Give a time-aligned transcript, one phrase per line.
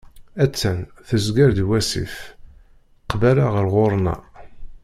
[0.43, 2.15] Attan tezger-d i wasif,
[3.11, 4.21] qbala ɣer ɣur-neɣ.